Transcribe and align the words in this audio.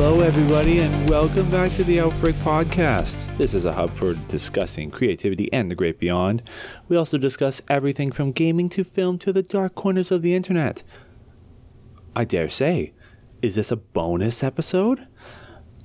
everybody, 0.00 0.78
and 0.78 1.10
welcome 1.10 1.48
back 1.50 1.70
to 1.72 1.84
the 1.84 2.00
Outbreak 2.00 2.34
Podcast. 2.36 3.26
This 3.36 3.52
is 3.52 3.66
a 3.66 3.72
hub 3.72 3.90
for 3.90 4.14
discussing 4.28 4.90
creativity 4.90 5.52
and 5.52 5.70
the 5.70 5.74
great 5.74 5.98
beyond. 5.98 6.42
We 6.88 6.96
also 6.96 7.18
discuss 7.18 7.60
everything 7.68 8.10
from 8.10 8.32
gaming 8.32 8.70
to 8.70 8.84
film 8.84 9.18
to 9.18 9.32
the 9.32 9.42
dark 9.42 9.74
corners 9.74 10.10
of 10.10 10.22
the 10.22 10.34
internet. 10.34 10.82
I 12.16 12.24
dare 12.24 12.48
say, 12.48 12.94
is 13.42 13.56
this 13.56 13.70
a 13.70 13.76
bonus 13.76 14.42
episode? 14.42 15.06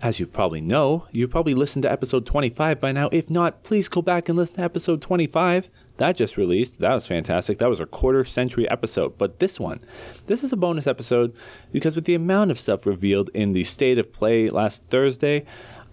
As 0.01 0.19
you 0.19 0.25
probably 0.25 0.61
know, 0.61 1.07
you 1.11 1.27
probably 1.27 1.53
listened 1.53 1.83
to 1.83 1.91
episode 1.91 2.25
25 2.25 2.79
by 2.79 2.93
now. 2.93 3.09
If 3.11 3.29
not, 3.29 3.63
please 3.63 3.89
go 3.89 4.01
back 4.01 4.29
and 4.29 4.37
listen 4.37 4.55
to 4.55 4.63
episode 4.63 5.01
25. 5.01 5.69
That 5.97 6.15
just 6.15 6.37
released. 6.37 6.79
That 6.79 6.93
was 6.93 7.07
fantastic. 7.07 7.57
That 7.57 7.69
was 7.69 7.79
our 7.79 7.85
quarter 7.85 8.23
century 8.23 8.69
episode. 8.69 9.17
But 9.17 9.39
this 9.39 9.59
one, 9.59 9.79
this 10.27 10.43
is 10.43 10.53
a 10.53 10.57
bonus 10.57 10.87
episode 10.87 11.35
because 11.71 11.95
with 11.95 12.05
the 12.05 12.15
amount 12.15 12.51
of 12.51 12.59
stuff 12.59 12.85
revealed 12.85 13.29
in 13.33 13.53
the 13.53 13.63
state 13.63 13.97
of 13.97 14.13
play 14.13 14.49
last 14.49 14.85
Thursday, 14.87 15.45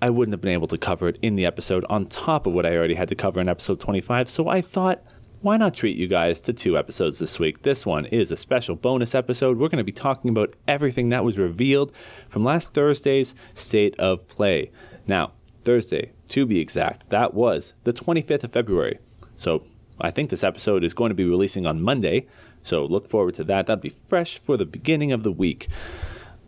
I 0.03 0.11
wouldn't 0.11 0.35
have 0.35 0.43
been 0.43 0.53
able 0.53 0.69
to 0.69 0.79
cover 0.79 1.09
it 1.09 1.19
in 1.23 1.37
the 1.37 1.47
episode 1.47 1.87
on 1.89 2.07
top 2.07 2.47
of 2.47 2.53
what 2.53 2.67
I 2.67 2.77
already 2.77 2.95
had 2.95 3.09
to 3.09 3.15
cover 3.15 3.41
in 3.41 3.49
episode 3.49 3.81
25. 3.81 4.29
So 4.29 4.49
I 4.49 4.61
thought, 4.61 5.03
why 5.41 5.57
not 5.57 5.75
treat 5.75 5.97
you 5.97 6.07
guys 6.07 6.41
to 6.43 6.53
two 6.53 6.77
episodes 6.77 7.19
this 7.19 7.39
week? 7.39 7.63
This 7.63 7.87
one 7.87 8.07
is 8.07 8.31
a 8.31 8.37
special 8.37 8.77
bonus 8.77 9.15
episode. 9.15 9.59
We're 9.59 9.69
going 9.69 9.79
to 9.79 9.85
be 9.85 9.93
talking 9.93 10.31
about 10.31 10.55
everything 10.69 11.09
that 11.11 11.25
was 11.25 11.39
revealed 11.39 11.93
from 12.29 12.45
last 12.45 12.75
Thursday's 12.75 13.35
State 13.55 13.99
of 13.99 14.29
Play. 14.29 14.71
Now, 15.07 15.33
Thursday, 15.65 16.13
to 16.31 16.45
be 16.45 16.61
exact, 16.61 17.09
that 17.11 17.33
was 17.33 17.73
the 17.85 17.93
25th 17.93 18.45
of 18.45 18.53
February. 18.53 18.99
So 19.37 19.65
I 20.01 20.11
think 20.11 20.31
this 20.31 20.45
episode 20.45 20.85
is 20.85 20.95
going 20.95 21.11
to 21.11 21.15
be 21.15 21.25
releasing 21.25 21.67
on 21.67 21.83
Monday. 21.83 22.27
So 22.63 22.85
look 22.85 23.07
forward 23.07 23.35
to 23.35 23.45
that. 23.45 23.67
That'll 23.67 23.83
be 23.83 23.95
fresh 24.09 24.39
for 24.39 24.57
the 24.57 24.65
beginning 24.65 25.13
of 25.13 25.23
the 25.23 25.33
week. 25.33 25.69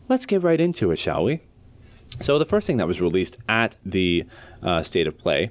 Let's 0.08 0.26
get 0.26 0.42
right 0.42 0.60
into 0.60 0.90
it, 0.90 0.98
shall 0.98 1.24
we? 1.24 1.40
So, 2.20 2.38
the 2.38 2.46
first 2.46 2.66
thing 2.66 2.78
that 2.78 2.86
was 2.86 3.00
released 3.00 3.36
at 3.46 3.76
the 3.84 4.24
uh, 4.62 4.82
State 4.82 5.06
of 5.06 5.18
Play, 5.18 5.50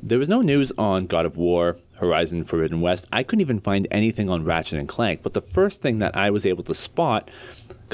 there 0.00 0.18
was 0.18 0.28
no 0.28 0.42
news 0.42 0.70
on 0.78 1.06
God 1.06 1.26
of 1.26 1.36
War, 1.36 1.76
Horizon 1.98 2.44
Forbidden 2.44 2.80
West. 2.80 3.06
I 3.10 3.24
couldn't 3.24 3.40
even 3.40 3.58
find 3.58 3.88
anything 3.90 4.30
on 4.30 4.44
Ratchet 4.44 4.78
and 4.78 4.86
Clank. 4.86 5.24
But 5.24 5.34
the 5.34 5.40
first 5.40 5.82
thing 5.82 5.98
that 5.98 6.16
I 6.16 6.30
was 6.30 6.46
able 6.46 6.62
to 6.64 6.74
spot, 6.74 7.30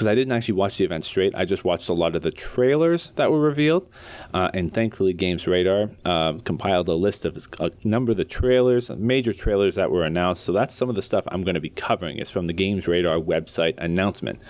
because 0.00 0.06
I 0.06 0.14
didn't 0.14 0.32
actually 0.32 0.54
watch 0.54 0.78
the 0.78 0.84
event 0.84 1.04
straight, 1.04 1.34
I 1.34 1.44
just 1.44 1.62
watched 1.62 1.90
a 1.90 1.92
lot 1.92 2.16
of 2.16 2.22
the 2.22 2.30
trailers 2.30 3.10
that 3.16 3.30
were 3.30 3.38
revealed. 3.38 3.86
Uh, 4.32 4.48
and 4.54 4.72
thankfully, 4.72 5.12
Games 5.12 5.46
Radar 5.46 5.90
uh, 6.06 6.38
compiled 6.42 6.88
a 6.88 6.94
list 6.94 7.26
of 7.26 7.46
a 7.60 7.70
number 7.84 8.12
of 8.12 8.16
the 8.16 8.24
trailers, 8.24 8.88
major 8.88 9.34
trailers 9.34 9.74
that 9.74 9.90
were 9.90 10.04
announced. 10.04 10.44
So, 10.44 10.52
that's 10.52 10.72
some 10.72 10.88
of 10.88 10.94
the 10.94 11.02
stuff 11.02 11.24
I'm 11.26 11.42
going 11.42 11.54
to 11.54 11.60
be 11.60 11.68
covering. 11.68 12.16
It's 12.16 12.30
from 12.30 12.46
the 12.46 12.54
Games 12.54 12.88
Radar 12.88 13.18
website 13.18 13.74
announcement 13.76 14.40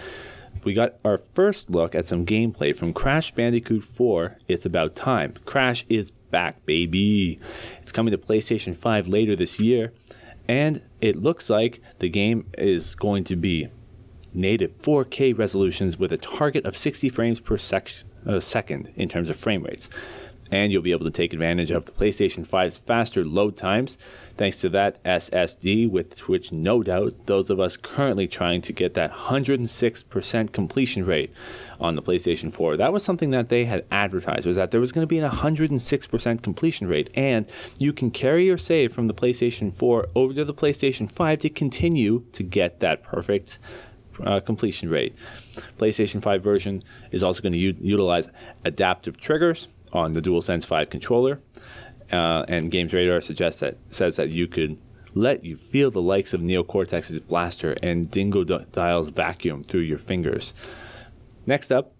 we 0.62 0.74
got 0.74 0.94
our 1.04 1.18
first 1.32 1.70
look 1.70 1.94
at 1.94 2.04
some 2.04 2.26
gameplay 2.26 2.76
from 2.76 2.92
Crash 2.92 3.32
Bandicoot 3.32 3.82
4 3.82 4.36
It's 4.46 4.66
About 4.66 4.94
Time. 4.94 5.34
Crash 5.46 5.86
is 5.88 6.10
back, 6.10 6.66
baby. 6.66 7.40
It's 7.80 7.92
coming 7.92 8.10
to 8.10 8.18
PlayStation 8.18 8.76
5 8.76 9.08
later 9.08 9.34
this 9.34 9.58
year, 9.58 9.92
and 10.48 10.82
it 11.00 11.16
looks 11.16 11.48
like 11.48 11.80
the 11.98 12.10
game 12.10 12.46
is 12.58 12.94
going 12.94 13.24
to 13.24 13.36
be 13.36 13.68
native 14.32 14.72
4K 14.80 15.36
resolutions 15.36 15.98
with 15.98 16.12
a 16.12 16.18
target 16.18 16.64
of 16.64 16.76
60 16.76 17.08
frames 17.08 17.40
per 17.40 17.56
sec- 17.56 18.04
uh, 18.26 18.40
second 18.40 18.92
in 18.96 19.08
terms 19.08 19.28
of 19.28 19.36
frame 19.36 19.62
rates 19.62 19.88
and 20.50 20.72
you'll 20.72 20.82
be 20.82 20.92
able 20.92 21.04
to 21.04 21.10
take 21.10 21.32
advantage 21.32 21.70
of 21.70 21.84
the 21.84 21.92
PlayStation 21.92 22.46
5's 22.46 22.76
faster 22.76 23.24
load 23.24 23.56
times 23.56 23.96
thanks 24.36 24.60
to 24.60 24.68
that 24.70 25.02
SSD, 25.04 25.88
with 25.88 26.26
which 26.28 26.50
no 26.50 26.82
doubt 26.82 27.26
those 27.26 27.50
of 27.50 27.60
us 27.60 27.76
currently 27.76 28.26
trying 28.26 28.62
to 28.62 28.72
get 28.72 28.94
that 28.94 29.12
106% 29.12 30.52
completion 30.52 31.04
rate 31.04 31.32
on 31.78 31.94
the 31.94 32.02
PlayStation 32.02 32.52
4. 32.52 32.76
That 32.76 32.92
was 32.92 33.04
something 33.04 33.30
that 33.30 33.48
they 33.48 33.66
had 33.66 33.84
advertised 33.90 34.46
was 34.46 34.56
that 34.56 34.70
there 34.70 34.80
was 34.80 34.92
going 34.92 35.02
to 35.02 35.06
be 35.06 35.18
an 35.18 35.30
106% 35.30 36.42
completion 36.42 36.88
rate 36.88 37.10
and 37.14 37.46
you 37.78 37.92
can 37.92 38.10
carry 38.10 38.46
your 38.46 38.58
save 38.58 38.92
from 38.92 39.08
the 39.08 39.14
PlayStation 39.14 39.72
4 39.72 40.08
over 40.14 40.34
to 40.34 40.44
the 40.44 40.54
PlayStation 40.54 41.10
5 41.10 41.38
to 41.40 41.50
continue 41.50 42.24
to 42.32 42.42
get 42.42 42.80
that 42.80 43.02
perfect 43.02 43.58
uh, 44.24 44.40
completion 44.40 44.88
rate. 44.88 45.14
PlayStation 45.78 46.22
5 46.22 46.42
version 46.42 46.82
is 47.10 47.22
also 47.22 47.42
going 47.42 47.52
to 47.52 47.58
u- 47.58 47.76
utilize 47.80 48.28
adaptive 48.64 49.16
triggers 49.16 49.68
on 49.92 50.12
the 50.12 50.20
DualSense 50.20 50.64
5 50.64 50.90
controller. 50.90 51.40
Uh, 52.12 52.44
and 52.48 52.70
Games 52.70 52.92
Radar 52.92 53.20
suggests 53.20 53.60
that 53.60 53.76
says 53.90 54.16
that 54.16 54.30
you 54.30 54.46
could 54.48 54.80
let 55.14 55.44
you 55.44 55.56
feel 55.56 55.90
the 55.90 56.02
likes 56.02 56.34
of 56.34 56.40
Neo 56.40 56.62
Cortex's 56.62 57.18
blaster 57.20 57.76
and 57.82 58.08
Dingodile's 58.08 59.10
vacuum 59.10 59.64
through 59.64 59.80
your 59.80 59.98
fingers. 59.98 60.54
Next 61.46 61.70
up, 61.72 61.92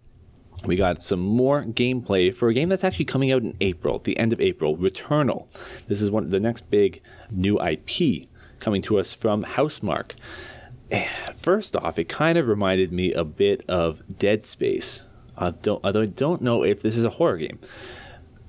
we 0.66 0.76
got 0.76 1.02
some 1.02 1.20
more 1.20 1.64
gameplay 1.64 2.34
for 2.34 2.48
a 2.48 2.54
game 2.54 2.68
that's 2.68 2.84
actually 2.84 3.06
coming 3.06 3.32
out 3.32 3.42
in 3.42 3.56
April, 3.60 3.98
the 3.98 4.18
end 4.18 4.32
of 4.32 4.40
April, 4.40 4.76
Returnal. 4.76 5.46
This 5.88 6.02
is 6.02 6.10
one 6.10 6.22
of 6.22 6.30
the 6.30 6.40
next 6.40 6.70
big 6.70 7.00
new 7.30 7.60
IP 7.60 8.28
coming 8.58 8.82
to 8.82 8.98
us 8.98 9.14
from 9.14 9.44
Housemarque. 9.44 10.12
First 11.34 11.76
off, 11.76 11.98
it 11.98 12.08
kind 12.08 12.36
of 12.36 12.48
reminded 12.48 12.92
me 12.92 13.12
a 13.12 13.24
bit 13.24 13.64
of 13.68 14.18
Dead 14.18 14.42
Space 14.42 15.04
I 15.40 15.52
don't, 15.52 15.82
although 15.82 16.02
I 16.02 16.06
don't 16.06 16.42
know 16.42 16.62
if 16.62 16.82
this 16.82 16.96
is 16.96 17.04
a 17.04 17.10
horror 17.10 17.38
game. 17.38 17.58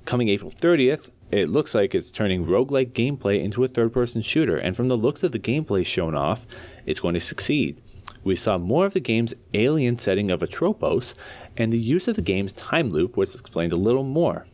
Coming 0.04 0.28
April 0.28 0.52
30th, 0.52 1.10
it 1.32 1.50
looks 1.50 1.74
like 1.74 1.96
it's 1.96 2.12
turning 2.12 2.46
roguelike 2.46 2.92
gameplay 2.92 3.42
into 3.42 3.64
a 3.64 3.68
third 3.70 3.94
person 3.94 4.22
shooter, 4.22 4.58
and 4.58 4.76
from 4.76 4.90
the 4.90 4.98
looks 4.98 5.24
of 5.24 5.32
the 5.32 5.40
gameplay 5.40 5.86
shown 5.86 6.14
off, 6.16 6.46
it's 6.86 7.00
going 7.00 7.14
to 7.14 7.22
succeed. 7.22 7.82
We 8.26 8.36
saw 8.36 8.58
more 8.58 8.86
of 8.86 8.94
the 8.94 9.00
game's 9.00 9.34
alien 9.54 9.96
setting 9.96 10.30
of 10.30 10.44
Atropos, 10.44 11.16
and 11.56 11.72
the 11.72 11.80
use 11.80 12.10
of 12.10 12.18
the 12.18 12.22
game's 12.22 12.52
time 12.54 12.90
loop 12.90 13.16
was 13.16 13.36
explained 13.36 13.72
a 13.72 13.78
little 13.78 14.04
more. 14.04 14.46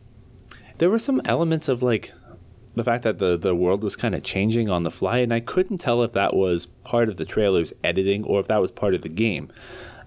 There 0.78 0.90
were 0.90 1.00
some 1.00 1.20
elements 1.24 1.68
of 1.68 1.82
like 1.82 2.12
the 2.74 2.84
fact 2.84 3.02
that 3.04 3.18
the, 3.18 3.36
the 3.36 3.54
world 3.54 3.82
was 3.82 3.96
kind 3.96 4.14
of 4.14 4.22
changing 4.22 4.68
on 4.68 4.82
the 4.82 4.90
fly, 4.90 5.18
and 5.18 5.32
I 5.32 5.40
couldn't 5.40 5.78
tell 5.78 6.02
if 6.02 6.12
that 6.12 6.34
was 6.34 6.66
part 6.84 7.08
of 7.08 7.16
the 7.16 7.24
trailer's 7.24 7.72
editing 7.82 8.24
or 8.24 8.40
if 8.40 8.46
that 8.48 8.60
was 8.60 8.70
part 8.70 8.94
of 8.94 9.02
the 9.02 9.08
game. 9.08 9.50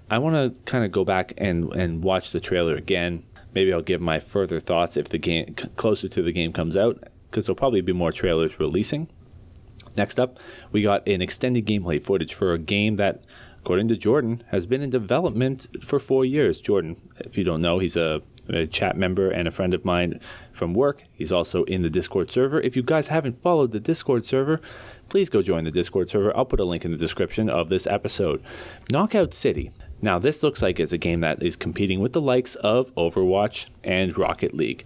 I 0.09 0.17
want 0.17 0.35
to 0.35 0.59
kind 0.63 0.83
of 0.83 0.91
go 0.91 1.05
back 1.05 1.33
and, 1.37 1.73
and 1.73 2.03
watch 2.03 2.31
the 2.31 2.39
trailer 2.39 2.75
again. 2.75 3.23
Maybe 3.53 3.73
I'll 3.73 3.81
give 3.81 4.01
my 4.01 4.19
further 4.19 4.59
thoughts 4.59 4.95
if 4.97 5.09
the 5.09 5.17
game 5.17 5.55
closer 5.75 6.07
to 6.07 6.21
the 6.21 6.31
game 6.31 6.53
comes 6.53 6.77
out, 6.77 7.03
because 7.29 7.45
there'll 7.45 7.55
probably 7.55 7.81
be 7.81 7.93
more 7.93 8.11
trailers 8.11 8.59
releasing. 8.59 9.09
Next 9.97 10.19
up, 10.19 10.39
we 10.71 10.81
got 10.81 11.07
an 11.07 11.21
extended 11.21 11.65
gameplay 11.65 12.01
footage 12.01 12.33
for 12.33 12.53
a 12.53 12.59
game 12.59 12.95
that, 12.95 13.23
according 13.59 13.89
to 13.89 13.97
Jordan, 13.97 14.43
has 14.49 14.65
been 14.65 14.81
in 14.81 14.89
development 14.89 15.67
for 15.83 15.99
four 15.99 16.23
years. 16.23 16.61
Jordan, 16.61 16.95
if 17.19 17.37
you 17.37 17.43
don't 17.43 17.61
know, 17.61 17.79
he's 17.79 17.97
a, 17.97 18.21
a 18.49 18.67
chat 18.67 18.97
member 18.97 19.29
and 19.29 19.47
a 19.47 19.51
friend 19.51 19.73
of 19.73 19.85
mine 19.85 20.19
from 20.51 20.73
work. 20.73 21.03
He's 21.13 21.31
also 21.31 21.63
in 21.65 21.81
the 21.81 21.89
Discord 21.89 22.29
server. 22.29 22.61
If 22.61 22.75
you 22.75 22.83
guys 22.83 23.07
haven't 23.07 23.41
followed 23.41 23.71
the 23.71 23.79
Discord 23.79 24.25
server, 24.25 24.61
please 25.09 25.29
go 25.29 25.41
join 25.41 25.63
the 25.63 25.71
Discord 25.71 26.09
server. 26.09 26.35
I'll 26.35 26.45
put 26.45 26.59
a 26.59 26.65
link 26.65 26.85
in 26.85 26.91
the 26.91 26.97
description 26.97 27.49
of 27.49 27.69
this 27.69 27.87
episode. 27.87 28.43
Knockout 28.89 29.33
City 29.33 29.71
now, 30.01 30.17
this 30.17 30.41
looks 30.41 30.61
like 30.61 30.79
it's 30.79 30.91
a 30.91 30.97
game 30.97 31.19
that 31.19 31.43
is 31.43 31.55
competing 31.55 31.99
with 31.99 32.13
the 32.13 32.21
likes 32.21 32.55
of 32.55 32.93
Overwatch 32.95 33.67
and 33.83 34.17
Rocket 34.17 34.53
League. 34.53 34.83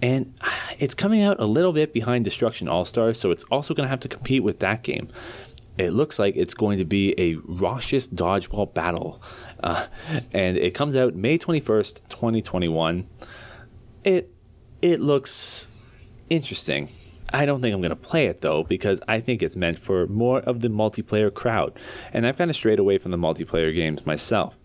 And 0.00 0.34
it's 0.78 0.94
coming 0.94 1.22
out 1.22 1.38
a 1.38 1.44
little 1.44 1.72
bit 1.72 1.92
behind 1.92 2.24
Destruction 2.24 2.68
All 2.68 2.84
Stars, 2.84 3.20
so 3.20 3.30
it's 3.30 3.44
also 3.44 3.74
going 3.74 3.86
to 3.86 3.90
have 3.90 4.00
to 4.00 4.08
compete 4.08 4.42
with 4.42 4.60
that 4.60 4.82
game. 4.82 5.08
It 5.76 5.92
looks 5.92 6.18
like 6.18 6.34
it's 6.34 6.54
going 6.54 6.78
to 6.78 6.84
be 6.84 7.14
a 7.18 7.36
raucous 7.44 8.08
dodgeball 8.08 8.74
battle. 8.74 9.22
Uh, 9.62 9.86
and 10.32 10.56
it 10.56 10.74
comes 10.74 10.96
out 10.96 11.14
May 11.14 11.38
21st, 11.38 12.08
2021. 12.08 13.08
It 14.04 14.32
it 14.80 15.00
looks 15.00 15.68
interesting. 16.30 16.88
I 17.30 17.44
don't 17.44 17.60
think 17.60 17.74
I'm 17.74 17.80
going 17.80 17.90
to 17.90 17.96
play 17.96 18.26
it 18.26 18.40
though 18.40 18.64
because 18.64 19.00
I 19.06 19.20
think 19.20 19.42
it's 19.42 19.56
meant 19.56 19.78
for 19.78 20.06
more 20.06 20.40
of 20.40 20.60
the 20.60 20.68
multiplayer 20.68 21.32
crowd. 21.32 21.78
And 22.12 22.26
I've 22.26 22.38
kind 22.38 22.50
of 22.50 22.56
strayed 22.56 22.78
away 22.78 22.98
from 22.98 23.10
the 23.10 23.18
multiplayer 23.18 23.74
games 23.74 24.06
myself. 24.06 24.58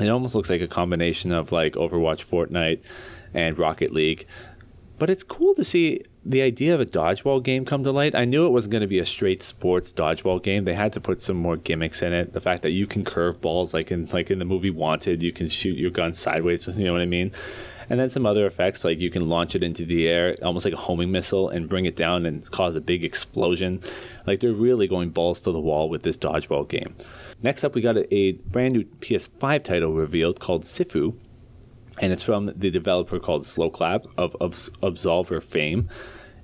It 0.00 0.08
almost 0.08 0.34
looks 0.34 0.50
like 0.50 0.60
a 0.60 0.66
combination 0.66 1.30
of 1.30 1.52
like 1.52 1.74
Overwatch, 1.74 2.26
Fortnite, 2.26 2.80
and 3.32 3.58
Rocket 3.58 3.92
League. 3.92 4.26
But 4.98 5.10
it's 5.10 5.22
cool 5.22 5.54
to 5.54 5.64
see 5.64 6.02
the 6.24 6.42
idea 6.42 6.74
of 6.74 6.80
a 6.80 6.86
dodgeball 6.86 7.42
game 7.42 7.64
come 7.64 7.84
to 7.84 7.92
light. 7.92 8.14
I 8.14 8.24
knew 8.24 8.46
it 8.46 8.50
wasn't 8.50 8.72
going 8.72 8.82
to 8.82 8.88
be 8.88 8.98
a 8.98 9.04
straight 9.04 9.42
sports 9.42 9.92
dodgeball 9.92 10.42
game. 10.42 10.64
They 10.64 10.74
had 10.74 10.92
to 10.94 11.00
put 11.00 11.20
some 11.20 11.36
more 11.36 11.56
gimmicks 11.56 12.02
in 12.02 12.12
it. 12.12 12.32
The 12.32 12.40
fact 12.40 12.62
that 12.62 12.70
you 12.70 12.86
can 12.86 13.04
curve 13.04 13.40
balls 13.40 13.74
like 13.74 13.90
in 13.90 14.06
like 14.06 14.30
in 14.30 14.38
the 14.38 14.44
movie 14.44 14.70
Wanted, 14.70 15.22
you 15.22 15.32
can 15.32 15.48
shoot 15.48 15.76
your 15.76 15.90
gun 15.90 16.12
sideways, 16.12 16.66
you 16.78 16.84
know 16.84 16.92
what 16.92 17.02
I 17.02 17.06
mean? 17.06 17.32
and 17.90 18.00
then 18.00 18.08
some 18.08 18.26
other 18.26 18.46
effects 18.46 18.84
like 18.84 18.98
you 18.98 19.10
can 19.10 19.28
launch 19.28 19.54
it 19.54 19.62
into 19.62 19.84
the 19.84 20.08
air 20.08 20.36
almost 20.42 20.64
like 20.64 20.74
a 20.74 20.78
homing 20.78 21.10
missile 21.10 21.48
and 21.48 21.68
bring 21.68 21.84
it 21.84 21.96
down 21.96 22.26
and 22.26 22.50
cause 22.50 22.74
a 22.74 22.80
big 22.80 23.04
explosion 23.04 23.80
like 24.26 24.40
they're 24.40 24.52
really 24.52 24.86
going 24.86 25.10
balls 25.10 25.40
to 25.40 25.52
the 25.52 25.60
wall 25.60 25.88
with 25.88 26.02
this 26.02 26.16
dodgeball 26.16 26.68
game 26.68 26.94
next 27.42 27.64
up 27.64 27.74
we 27.74 27.80
got 27.80 27.96
a, 27.96 28.14
a 28.14 28.32
brand 28.32 28.74
new 28.74 28.84
ps5 28.84 29.62
title 29.62 29.92
revealed 29.92 30.40
called 30.40 30.62
sifu 30.62 31.14
and 32.00 32.12
it's 32.12 32.22
from 32.22 32.46
the 32.46 32.70
developer 32.70 33.18
called 33.18 33.44
sloclap 33.44 34.06
of, 34.18 34.36
of 34.40 34.54
absolver 34.82 35.42
fame 35.42 35.88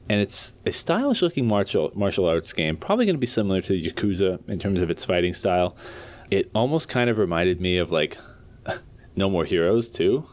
and 0.08 0.20
it's 0.20 0.54
a 0.66 0.72
stylish 0.72 1.22
looking 1.22 1.46
martial 1.46 1.90
martial 1.94 2.26
arts 2.26 2.52
game 2.52 2.76
probably 2.76 3.04
going 3.04 3.14
to 3.14 3.20
be 3.20 3.26
similar 3.26 3.60
to 3.60 3.74
yakuza 3.74 4.46
in 4.48 4.58
terms 4.58 4.80
of 4.80 4.90
its 4.90 5.04
fighting 5.04 5.34
style 5.34 5.76
it 6.30 6.50
almost 6.54 6.88
kind 6.88 7.10
of 7.10 7.18
reminded 7.18 7.60
me 7.60 7.78
of 7.78 7.90
like 7.90 8.16
no 9.16 9.28
more 9.28 9.44
heroes 9.44 9.90
too 9.90 10.24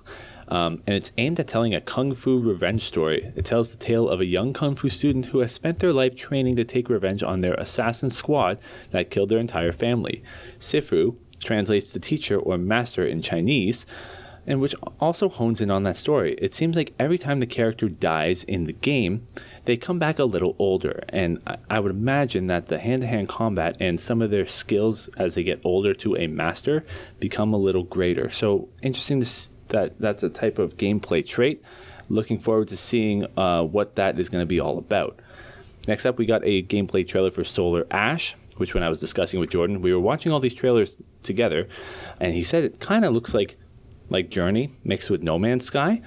Um, 0.50 0.82
and 0.88 0.96
it's 0.96 1.12
aimed 1.18 1.40
at 1.40 1.48
telling 1.48 1.76
a 1.76 1.82
kung 1.82 2.14
fu 2.14 2.40
revenge 2.40 2.84
story. 2.84 3.32
It 3.36 3.44
tells 3.44 3.72
the 3.72 3.78
tale 3.78 4.08
of 4.08 4.22
a 4.22 4.26
young 4.26 4.54
kung 4.54 4.76
fu 4.76 4.90
student 4.90 5.28
who 5.28 5.40
has 5.40 5.52
spent 5.52 5.80
their 5.80 5.92
life 5.92 6.16
training 6.16 6.56
to 6.56 6.64
take 6.64 6.90
revenge 6.90 7.22
on 7.22 7.42
their 7.42 7.56
assassin 7.56 8.10
squad 8.10 8.58
that 8.92 9.10
killed 9.10 9.30
their 9.30 9.40
entire 9.40 9.74
family. 9.74 10.24
Sifu 10.58 11.18
translates 11.42 11.92
to 11.94 12.00
teacher 12.00 12.40
or 12.40 12.58
master 12.58 13.06
in 13.06 13.22
Chinese, 13.22 13.86
and 14.48 14.62
which 14.62 14.74
also 15.00 15.28
hones 15.28 15.60
in 15.60 15.70
on 15.70 15.84
that 15.84 15.98
story. 15.98 16.34
It 16.36 16.54
seems 16.54 16.78
like 16.78 16.94
every 16.98 17.18
time 17.18 17.42
the 17.42 17.46
character 17.46 17.90
dies 17.90 18.46
in 18.46 18.64
the 18.64 18.74
game, 18.74 19.28
they 19.66 19.76
come 19.76 20.00
back 20.00 20.18
a 20.18 20.24
little 20.24 20.56
older. 20.58 21.04
And 21.10 21.42
I, 21.70 21.82
would 21.82 21.92
imagine 21.92 22.48
that 22.48 22.70
the 22.70 22.80
hand 22.80 23.02
to 23.02 23.08
hand 23.08 23.28
combat 23.28 23.76
and 23.82 24.00
some 24.00 24.22
of 24.22 24.32
their 24.32 24.48
skills 24.48 25.10
as 25.18 25.36
they 25.36 25.44
get 25.44 25.60
older 25.66 25.94
to 25.96 26.16
a 26.16 26.28
master 26.28 26.86
become 27.20 27.54
a 27.54 27.58
little 27.58 27.84
greater. 27.84 28.30
So 28.30 28.70
interesting 28.82 29.22
to, 29.22 29.50
that 29.68 30.00
that's 30.00 30.24
a 30.24 30.30
type 30.30 30.58
of 30.58 30.78
gameplay 30.78 31.28
trait. 31.28 31.62
Looking 32.08 32.40
forward 32.40 32.70
to 32.70 32.78
seeing 32.78 33.28
uh, 33.36 33.64
what 33.64 33.98
that 33.98 34.18
is 34.18 34.30
going 34.30 34.42
to 34.42 34.46
be 34.46 34.62
all 34.62 34.78
about. 34.78 35.20
Next 35.90 36.06
up, 36.06 36.18
we 36.18 36.26
got 36.26 36.42
a 36.46 36.64
gameplay 36.64 37.06
trailer 37.06 37.32
for 37.32 37.44
Solar 37.44 37.86
Ash, 37.92 38.36
which 38.56 38.74
when 38.74 38.84
I 38.84 38.88
was 38.88 39.02
discussing 39.02 39.42
with 39.42 39.50
Jordan, 39.50 39.82
we 39.82 39.94
were 39.94 40.00
watching 40.00 40.32
all 40.32 40.40
these 40.40 40.54
trailers 40.54 40.98
together, 41.24 41.68
and 42.20 42.34
he 42.34 42.44
said 42.44 42.64
it 42.64 42.80
kind 42.80 43.04
of 43.04 43.14
looks 43.14 43.34
like 43.34 43.58
like 44.10 44.30
Journey 44.30 44.70
mixed 44.84 45.10
with 45.10 45.24
No 45.24 45.38
Man's 45.38 45.66
Sky. 45.66 46.02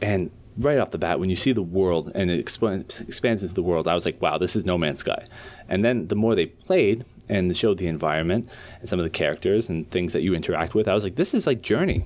And 0.00 0.30
right 0.56 0.78
off 0.78 0.90
the 0.90 0.98
bat, 0.98 1.18
when 1.18 1.30
you 1.30 1.36
see 1.36 1.52
the 1.52 1.62
world 1.62 2.12
and 2.14 2.30
it 2.30 2.38
expands, 2.38 3.00
expands 3.02 3.42
into 3.42 3.54
the 3.54 3.62
world, 3.62 3.88
I 3.88 3.94
was 3.94 4.04
like, 4.04 4.20
wow, 4.20 4.38
this 4.38 4.54
is 4.56 4.64
No 4.64 4.78
Man's 4.78 5.00
Sky. 5.00 5.26
And 5.68 5.84
then 5.84 6.08
the 6.08 6.16
more 6.16 6.34
they 6.34 6.46
played 6.46 7.04
and 7.28 7.56
showed 7.56 7.78
the 7.78 7.86
environment 7.86 8.48
and 8.80 8.88
some 8.88 8.98
of 8.98 9.04
the 9.04 9.10
characters 9.10 9.68
and 9.70 9.90
things 9.90 10.12
that 10.12 10.22
you 10.22 10.34
interact 10.34 10.74
with, 10.74 10.88
I 10.88 10.94
was 10.94 11.04
like, 11.04 11.16
this 11.16 11.34
is 11.34 11.46
like 11.46 11.62
Journey. 11.62 12.04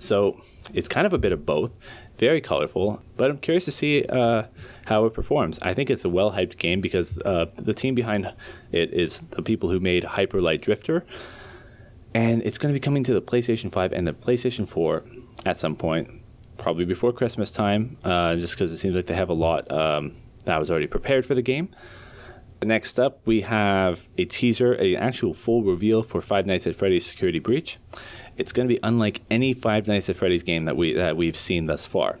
So 0.00 0.40
it's 0.72 0.88
kind 0.88 1.06
of 1.06 1.12
a 1.12 1.18
bit 1.18 1.32
of 1.32 1.44
both, 1.44 1.72
very 2.18 2.40
colorful, 2.40 3.02
but 3.16 3.30
I'm 3.30 3.38
curious 3.38 3.64
to 3.64 3.72
see 3.72 4.04
uh, 4.04 4.44
how 4.86 5.04
it 5.06 5.14
performs. 5.14 5.58
I 5.62 5.74
think 5.74 5.90
it's 5.90 6.04
a 6.04 6.08
well 6.08 6.32
hyped 6.32 6.58
game 6.58 6.80
because 6.80 7.18
uh, 7.18 7.46
the 7.56 7.74
team 7.74 7.94
behind 7.94 8.32
it 8.72 8.92
is 8.92 9.22
the 9.30 9.42
people 9.42 9.70
who 9.70 9.80
made 9.80 10.04
Hyper 10.04 10.40
Light 10.40 10.60
Drifter, 10.60 11.04
and 12.18 12.42
it's 12.42 12.58
going 12.58 12.74
to 12.74 12.76
be 12.76 12.82
coming 12.82 13.04
to 13.04 13.14
the 13.14 13.22
PlayStation 13.22 13.70
5 13.70 13.92
and 13.92 14.04
the 14.04 14.12
PlayStation 14.12 14.66
4 14.66 15.04
at 15.46 15.56
some 15.56 15.76
point, 15.76 16.10
probably 16.56 16.84
before 16.84 17.12
Christmas 17.12 17.52
time, 17.52 17.96
uh, 18.02 18.34
just 18.34 18.54
because 18.54 18.72
it 18.72 18.78
seems 18.78 18.96
like 18.96 19.06
they 19.06 19.14
have 19.14 19.28
a 19.28 19.34
lot 19.34 19.70
um, 19.70 20.16
that 20.44 20.58
was 20.58 20.68
already 20.68 20.88
prepared 20.88 21.24
for 21.24 21.36
the 21.36 21.42
game. 21.42 21.68
Next 22.60 22.98
up, 22.98 23.20
we 23.24 23.42
have 23.42 24.08
a 24.18 24.24
teaser, 24.24 24.76
a 24.80 24.96
actual 24.96 25.32
full 25.32 25.62
reveal 25.62 26.02
for 26.02 26.20
Five 26.20 26.44
Nights 26.44 26.66
at 26.66 26.74
Freddy's 26.74 27.06
Security 27.06 27.38
Breach. 27.38 27.78
It's 28.36 28.50
going 28.50 28.68
to 28.68 28.74
be 28.74 28.80
unlike 28.82 29.20
any 29.30 29.54
Five 29.54 29.86
Nights 29.86 30.08
at 30.08 30.16
Freddy's 30.16 30.42
game 30.42 30.64
that 30.64 30.76
we 30.76 30.94
that 30.94 31.16
we've 31.16 31.36
seen 31.36 31.66
thus 31.66 31.86
far 31.86 32.18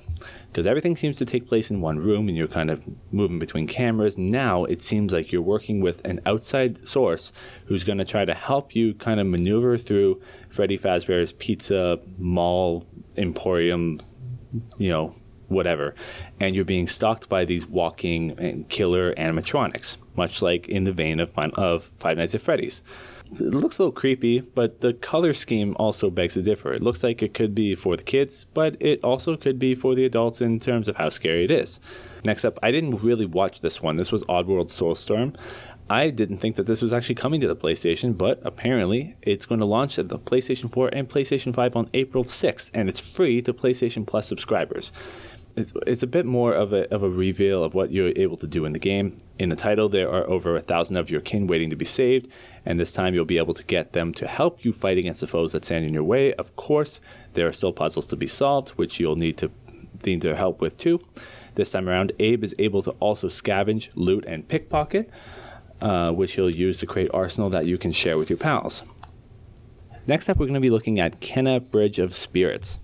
because 0.50 0.66
everything 0.66 0.96
seems 0.96 1.18
to 1.18 1.24
take 1.24 1.46
place 1.46 1.70
in 1.70 1.80
one 1.80 1.98
room 1.98 2.28
and 2.28 2.36
you're 2.36 2.48
kind 2.48 2.70
of 2.70 2.84
moving 3.12 3.38
between 3.38 3.66
cameras. 3.66 4.16
Now 4.16 4.64
it 4.64 4.82
seems 4.82 5.12
like 5.12 5.30
you're 5.30 5.42
working 5.42 5.80
with 5.80 6.04
an 6.06 6.20
outside 6.26 6.88
source 6.88 7.32
who's 7.66 7.84
going 7.84 7.98
to 7.98 8.04
try 8.04 8.24
to 8.24 8.34
help 8.34 8.74
you 8.74 8.94
kind 8.94 9.20
of 9.20 9.26
maneuver 9.26 9.76
through 9.76 10.20
Freddy 10.48 10.78
Fazbear's 10.78 11.32
Pizza 11.32 12.00
Mall 12.18 12.86
Emporium, 13.16 14.00
you 14.78 14.90
know, 14.90 15.14
whatever. 15.48 15.94
And 16.40 16.54
you're 16.54 16.64
being 16.64 16.88
stalked 16.88 17.28
by 17.28 17.44
these 17.44 17.66
walking 17.66 18.64
killer 18.68 19.14
animatronics, 19.14 19.96
much 20.16 20.42
like 20.42 20.68
in 20.68 20.84
the 20.84 20.92
vein 20.92 21.20
of, 21.20 21.36
of 21.38 21.84
Five 21.98 22.16
Nights 22.16 22.34
at 22.34 22.40
Freddy's 22.40 22.82
it 23.32 23.40
looks 23.54 23.78
a 23.78 23.82
little 23.82 23.92
creepy, 23.92 24.40
but 24.40 24.80
the 24.80 24.94
color 24.94 25.32
scheme 25.32 25.76
also 25.78 26.10
begs 26.10 26.34
to 26.34 26.42
differ. 26.42 26.72
It 26.72 26.82
looks 26.82 27.02
like 27.02 27.22
it 27.22 27.34
could 27.34 27.54
be 27.54 27.74
for 27.74 27.96
the 27.96 28.02
kids, 28.02 28.46
but 28.54 28.76
it 28.80 29.02
also 29.04 29.36
could 29.36 29.58
be 29.58 29.74
for 29.74 29.94
the 29.94 30.04
adults 30.04 30.40
in 30.40 30.58
terms 30.58 30.88
of 30.88 30.96
how 30.96 31.08
scary 31.08 31.44
it 31.44 31.50
is. 31.50 31.80
Next 32.24 32.44
up, 32.44 32.58
I 32.62 32.70
didn't 32.70 33.02
really 33.02 33.26
watch 33.26 33.60
this 33.60 33.82
one. 33.82 33.96
This 33.96 34.10
was 34.10 34.24
Oddworld 34.24 34.68
Soulstorm. 34.68 35.36
I 35.90 36.10
didn't 36.10 36.38
think 36.38 36.56
that 36.56 36.66
this 36.66 36.82
was 36.82 36.92
actually 36.92 37.14
coming 37.14 37.40
to 37.40 37.48
the 37.48 37.56
PlayStation, 37.56 38.16
but 38.16 38.40
apparently 38.44 39.16
it's 39.22 39.46
going 39.46 39.60
to 39.60 39.64
launch 39.64 39.98
at 39.98 40.08
the 40.08 40.18
PlayStation 40.18 40.70
4 40.70 40.90
and 40.92 41.08
PlayStation 41.08 41.54
5 41.54 41.76
on 41.76 41.88
April 41.94 42.24
6th, 42.24 42.70
and 42.74 42.88
it's 42.88 43.00
free 43.00 43.40
to 43.42 43.54
PlayStation 43.54 44.06
Plus 44.06 44.26
subscribers 44.26 44.92
it's, 45.58 45.72
it's 45.86 46.02
a 46.02 46.06
bit 46.06 46.24
more 46.24 46.52
of 46.52 46.72
a, 46.72 46.92
of 46.94 47.02
a 47.02 47.10
reveal 47.10 47.64
of 47.64 47.74
what 47.74 47.90
you're 47.90 48.12
able 48.16 48.36
to 48.36 48.46
do 48.46 48.64
in 48.64 48.72
the 48.72 48.78
game. 48.78 49.16
In 49.38 49.48
the 49.48 49.56
title, 49.56 49.88
there 49.88 50.10
are 50.10 50.28
over 50.28 50.56
a 50.56 50.60
thousand 50.60 50.96
of 50.96 51.10
your 51.10 51.20
kin 51.20 51.46
waiting 51.46 51.70
to 51.70 51.76
be 51.76 51.84
saved, 51.84 52.30
and 52.64 52.78
this 52.78 52.92
time 52.92 53.14
you'll 53.14 53.24
be 53.24 53.38
able 53.38 53.54
to 53.54 53.64
get 53.64 53.92
them 53.92 54.14
to 54.14 54.26
help 54.26 54.64
you 54.64 54.72
fight 54.72 54.98
against 54.98 55.20
the 55.20 55.26
foes 55.26 55.52
that 55.52 55.64
stand 55.64 55.84
in 55.84 55.92
your 55.92 56.04
way. 56.04 56.32
Of 56.34 56.54
course, 56.56 57.00
there 57.34 57.46
are 57.46 57.52
still 57.52 57.72
puzzles 57.72 58.06
to 58.08 58.16
be 58.16 58.26
solved, 58.26 58.70
which 58.70 59.00
you'll 59.00 59.16
need 59.16 59.36
to 59.38 59.50
need 60.04 60.20
their 60.20 60.36
help 60.36 60.60
with 60.60 60.76
too. 60.78 61.00
This 61.56 61.72
time 61.72 61.88
around, 61.88 62.12
Abe 62.20 62.44
is 62.44 62.54
able 62.60 62.82
to 62.82 62.92
also 63.00 63.28
scavenge, 63.28 63.88
loot, 63.96 64.24
and 64.26 64.46
pickpocket, 64.46 65.10
uh, 65.80 66.12
which 66.12 66.34
he'll 66.34 66.48
use 66.48 66.78
to 66.80 66.86
create 66.86 67.10
arsenal 67.12 67.50
that 67.50 67.66
you 67.66 67.78
can 67.78 67.90
share 67.90 68.16
with 68.16 68.30
your 68.30 68.36
pals. 68.36 68.84
Next 70.06 70.28
up, 70.28 70.38
we're 70.38 70.46
going 70.46 70.54
to 70.54 70.60
be 70.60 70.70
looking 70.70 71.00
at 71.00 71.20
Kena 71.20 71.68
Bridge 71.70 71.98
of 71.98 72.14
Spirits. 72.14 72.78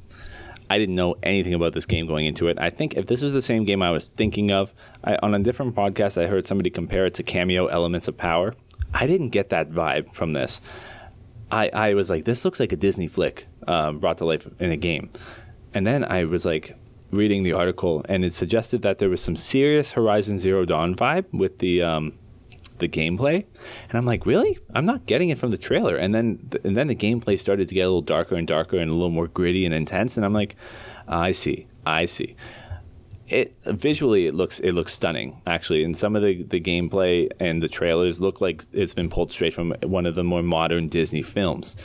I 0.75 0.79
didn't 0.79 0.97
know 0.97 1.15
anything 1.23 1.55
about 1.55 1.73
this 1.73 1.87
game 1.87 2.09
going 2.09 2.27
into 2.27 2.49
it. 2.49 2.59
I 2.61 2.69
think 2.69 2.95
if 2.95 3.07
this 3.07 3.23
was 3.23 3.33
the 3.33 3.41
same 3.41 3.63
game 3.63 3.81
I 3.81 3.93
was 3.93 4.09
thinking 4.09 4.51
of, 4.51 4.75
I, 5.05 5.17
on 5.23 5.33
a 5.33 5.39
different 5.39 5.77
podcast, 5.77 6.21
I 6.21 6.27
heard 6.27 6.47
somebody 6.47 6.69
compare 6.69 7.07
it 7.07 7.15
to 7.15 7.23
Kameo 7.23 7.71
Elements 7.71 8.09
of 8.09 8.17
Power. 8.17 8.57
I 8.93 9.07
didn't 9.07 9.29
get 9.29 9.51
that 9.51 9.71
vibe 9.71 10.13
from 10.17 10.33
this. 10.33 10.61
I, 11.49 11.71
I 11.73 11.95
was 11.95 12.11
like, 12.11 12.25
this 12.25 12.45
looks 12.45 12.59
like 12.59 12.73
a 12.73 12.77
Disney 12.77 13.07
flick 13.07 13.47
um, 13.69 14.01
brought 14.01 14.19
to 14.19 14.25
life 14.25 14.49
in 14.59 14.73
a 14.73 14.77
game. 14.77 15.11
And 15.75 15.87
then 15.87 16.05
I 16.05 16.25
was 16.25 16.45
like 16.45 16.77
reading 17.13 17.45
the 17.45 17.53
article, 17.53 18.05
and 18.09 18.25
it 18.25 18.33
suggested 18.33 18.83
that 18.83 18.99
there 18.99 19.09
was 19.09 19.21
some 19.21 19.37
serious 19.37 19.93
Horizon 19.93 20.39
Zero 20.39 20.65
Dawn 20.65 20.97
vibe 20.97 21.27
with 21.33 21.61
the 21.61 21.83
um, 21.83 22.19
the 22.79 22.89
gameplay, 22.89 23.45
and 23.89 23.95
I'm 23.95 24.05
like, 24.05 24.27
really? 24.27 24.59
I'm 24.75 24.87
not 24.87 25.07
getting 25.07 25.29
it 25.29 25.39
from 25.39 25.51
the 25.51 25.59
trailer. 25.59 25.97
And 25.97 26.15
then 26.15 26.51
and 26.65 26.77
then 26.77 26.89
the 26.89 26.97
gameplay 26.97 27.39
started 27.39 27.69
to 27.69 27.75
get 27.75 27.83
a 27.83 27.89
little 27.89 28.01
darker 28.01 28.35
and 28.35 28.47
darker 28.47 28.79
and 28.79 28.91
a 28.91 28.95
little 28.95 29.11
more 29.11 29.29
gritty 29.29 29.65
and 29.65 29.75
intense. 29.75 30.17
And 30.17 30.25
I'm 30.25 30.33
like, 30.33 30.57
I 31.07 31.33
see, 31.33 31.67
I 31.87 32.07
see. 32.07 32.37
It 33.29 33.57
visually 33.65 34.27
it 34.27 34.35
looks 34.35 34.61
it 34.61 34.73
looks 34.73 34.93
stunning 34.93 35.41
actually, 35.47 35.83
and 35.83 35.97
some 35.97 36.15
of 36.15 36.23
the 36.23 36.43
the 36.43 36.61
gameplay 36.61 37.31
and 37.41 37.63
the 37.63 37.69
trailers 37.69 38.21
look 38.21 38.41
like 38.41 38.65
it's 38.73 38.95
been 38.95 39.09
pulled 39.09 39.31
straight 39.31 39.55
from 39.55 39.75
one 39.83 40.05
of 40.05 40.15
the 40.15 40.25
more 40.25 40.43
modern 40.43 40.89
Disney 40.89 41.23
films. 41.23 41.77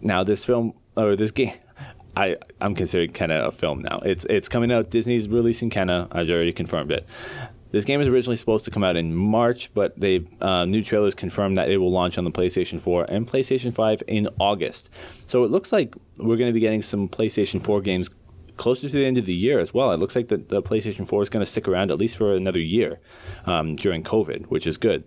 Now 0.00 0.24
this 0.24 0.44
film 0.44 0.74
or 0.96 1.16
this 1.16 1.30
game. 1.30 1.52
I, 2.16 2.36
I'm 2.60 2.74
considering 2.74 3.12
Kena 3.12 3.46
a 3.46 3.52
film 3.52 3.82
now. 3.82 4.00
It's 4.04 4.24
it's 4.24 4.48
coming 4.48 4.72
out. 4.72 4.90
Disney's 4.90 5.28
releasing 5.28 5.70
Kena. 5.70 6.08
I've 6.10 6.28
already 6.28 6.52
confirmed 6.52 6.90
it. 6.90 7.06
This 7.70 7.84
game 7.84 8.00
is 8.00 8.08
originally 8.08 8.36
supposed 8.36 8.64
to 8.64 8.70
come 8.70 8.82
out 8.82 8.96
in 8.96 9.14
March, 9.14 9.70
but 9.74 9.98
they 9.98 10.24
uh, 10.40 10.64
new 10.64 10.82
trailers 10.82 11.14
confirmed 11.14 11.56
that 11.56 11.70
it 11.70 11.78
will 11.78 11.92
launch 11.92 12.16
on 12.16 12.24
the 12.24 12.30
PlayStation 12.30 12.80
4 12.80 13.06
and 13.08 13.26
PlayStation 13.26 13.74
5 13.74 14.02
in 14.06 14.28
August. 14.40 14.90
So 15.26 15.44
it 15.44 15.50
looks 15.50 15.72
like 15.72 15.94
we're 16.16 16.36
going 16.36 16.48
to 16.48 16.54
be 16.54 16.60
getting 16.60 16.82
some 16.82 17.08
PlayStation 17.08 17.62
4 17.62 17.80
games 17.82 18.08
closer 18.56 18.88
to 18.88 18.94
the 18.96 19.04
end 19.04 19.18
of 19.18 19.26
the 19.26 19.34
year 19.34 19.58
as 19.58 19.74
well. 19.74 19.92
It 19.92 19.98
looks 19.98 20.16
like 20.16 20.28
the, 20.28 20.38
the 20.38 20.62
PlayStation 20.62 21.06
4 21.06 21.22
is 21.22 21.28
going 21.28 21.44
to 21.44 21.50
stick 21.50 21.68
around 21.68 21.90
at 21.90 21.98
least 21.98 22.16
for 22.16 22.34
another 22.34 22.60
year 22.60 23.00
um, 23.46 23.76
during 23.76 24.02
COVID, 24.02 24.46
which 24.46 24.66
is 24.66 24.78
good. 24.78 25.04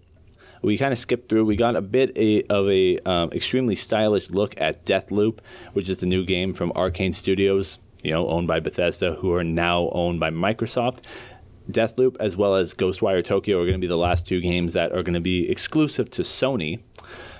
We 0.62 0.78
kind 0.78 0.92
of 0.92 1.00
skipped 1.00 1.28
through. 1.28 1.46
We 1.46 1.56
got 1.56 1.76
a 1.76 1.82
bit 1.82 2.16
a, 2.16 2.44
of 2.44 2.70
a 2.70 3.00
um, 3.00 3.32
extremely 3.32 3.76
stylish 3.76 4.30
look 4.30 4.60
at 4.62 4.86
Deathloop, 4.86 5.40
which 5.74 5.90
is 5.90 5.98
the 5.98 6.06
new 6.06 6.24
game 6.24 6.54
from 6.54 6.72
Arkane 6.74 7.16
Studios 7.16 7.80
you 8.04 8.12
know, 8.12 8.28
owned 8.28 8.48
by 8.48 8.60
Bethesda, 8.60 9.14
who 9.14 9.34
are 9.34 9.44
now 9.44 9.90
owned 9.94 10.20
by 10.20 10.30
Microsoft. 10.30 11.00
Deathloop 11.70 12.18
as 12.20 12.36
well 12.36 12.56
as 12.56 12.74
Ghostwire 12.74 13.24
Tokyo 13.24 13.60
are 13.60 13.66
going 13.66 13.74
to 13.74 13.80
be 13.80 13.88
the 13.88 13.98
last 13.98 14.26
two 14.28 14.42
games 14.42 14.74
that 14.74 14.92
are 14.92 15.04
going 15.04 15.14
to 15.14 15.22
be 15.22 15.50
exclusive 15.50 16.10
to 16.12 16.22
Sony. 16.22 16.82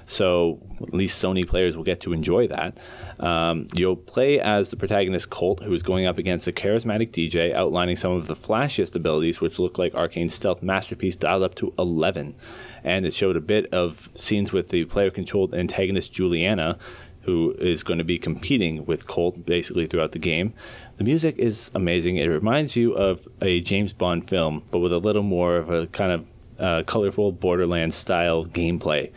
So 0.06 0.60
at 0.82 0.94
least 0.94 1.24
Sony 1.24 1.48
players 1.48 1.78
will 1.78 1.84
get 1.84 2.02
to 2.02 2.14
enjoy 2.14 2.48
that. 2.48 2.78
Um, 3.20 3.68
you'll 3.74 3.96
play 3.96 4.40
as 4.40 4.70
the 4.70 4.76
protagonist 4.76 5.30
Colt, 5.30 5.62
who 5.64 5.74
is 5.74 5.84
going 5.84 6.06
up 6.06 6.18
against 6.18 6.48
a 6.48 6.52
charismatic 6.52 7.12
DJ, 7.12 7.54
outlining 7.54 7.96
some 7.96 8.12
of 8.12 8.28
the 8.28 8.36
flashiest 8.36 8.96
abilities, 8.96 9.40
which 9.40 9.60
look 9.60 9.78
like 9.78 9.94
Arkane's 9.94 10.34
stealth 10.34 10.64
masterpiece 10.64 11.16
dialed 11.16 11.44
up 11.44 11.56
to 11.56 11.74
11. 11.78 12.36
And 12.84 13.06
it 13.06 13.14
showed 13.14 13.38
a 13.38 13.42
bit 13.42 13.72
of 13.74 14.10
scenes 14.14 14.52
with 14.52 14.70
the 14.70 14.86
player-controlled 14.86 15.54
antagonist 15.54 16.12
Julianna, 16.12 16.78
who 17.24 17.56
is 17.60 17.84
going 17.84 18.00
to 18.00 18.04
be 18.04 18.18
competing 18.18 18.86
with 18.86 19.08
Colt 19.08 19.46
basically 19.46 19.88
throughout 19.88 20.12
the 20.12 20.20
game. 20.20 20.54
The 20.98 21.04
music 21.04 21.38
is 21.38 21.72
amazing. 21.76 22.18
It 22.18 22.28
reminds 22.28 22.76
you 22.76 22.94
of 22.94 23.28
a 23.42 23.62
James 23.62 23.94
Bond 23.94 24.28
film, 24.28 24.64
but 24.72 24.80
with 24.80 24.94
a 24.94 24.98
little 24.98 25.24
more 25.24 25.58
of 25.58 25.70
a 25.70 25.88
kind 25.88 26.12
of 26.12 26.28
uh, 26.60 26.84
colorful 26.84 27.32
Borderlands 27.32 27.96
style 27.96 28.46
gameplay. 28.46 29.12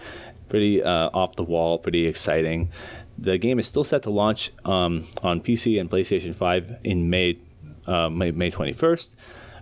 Pretty 0.48 0.82
uh, 0.82 1.10
off 1.12 1.36
the 1.36 1.44
wall, 1.44 1.78
pretty 1.78 2.06
exciting. 2.06 2.70
The 3.18 3.38
game 3.38 3.58
is 3.58 3.66
still 3.66 3.84
set 3.84 4.02
to 4.02 4.10
launch 4.10 4.50
um, 4.64 5.06
on 5.22 5.40
PC 5.40 5.80
and 5.80 5.90
PlayStation 5.90 6.34
5 6.34 6.78
in 6.84 7.10
May, 7.10 7.38
uh, 7.86 8.08
May, 8.08 8.32
May 8.32 8.50
21st, 8.50 9.14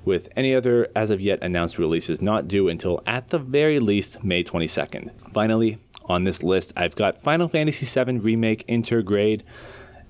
with 0.05 0.29
any 0.37 0.55
other 0.55 0.89
as 0.97 1.11
of 1.11 1.21
yet 1.21 1.41
announced 1.43 1.79
releases 1.79 2.21
not 2.21 2.49
due 2.49 2.69
until 2.69 3.03
at 3.07 3.29
the 3.29 3.39
very 3.39 3.79
least 3.79 4.25
May 4.25 4.43
22nd. 4.43 5.13
Finally, 5.33 5.79
on 6.07 6.25
this 6.25 6.43
list, 6.43 6.73
I've 6.77 6.95
got 6.95 7.21
Final 7.21 7.49
Fantasy 7.49 7.87
VII 7.87 8.19
Remake 8.19 8.67
Intergrade. 8.67 9.43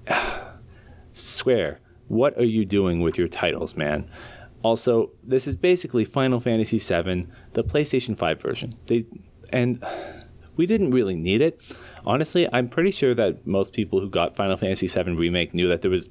Square, 1.13 1.81
what 2.09 2.37
are 2.39 2.45
you 2.45 2.65
doing 2.65 3.01
with 3.01 3.19
your 3.19 3.29
titles, 3.29 3.77
man? 3.77 4.09
Also, 4.63 5.11
this 5.23 5.47
is 5.47 5.57
basically 5.57 6.05
Final 6.05 6.41
Fantasy 6.41 6.79
VII, 6.79 7.27
the 7.53 7.65
PlayStation 7.65 8.17
5 8.17 8.41
version. 8.41 8.71
They 8.87 9.05
and 9.53 9.83
we 10.57 10.67
didn't 10.67 10.91
really 10.91 11.17
need 11.17 11.41
it. 11.41 11.61
Honestly, 12.05 12.49
I'm 12.53 12.69
pretty 12.69 12.91
sure 12.91 13.15
that 13.15 13.47
most 13.47 13.73
people 13.73 14.01
who 14.01 14.09
got 14.09 14.35
Final 14.35 14.57
Fantasy 14.57 14.87
VII 14.87 15.13
Remake 15.13 15.55
knew 15.55 15.69
that 15.69 15.83
there 15.83 15.91
was 15.91 16.11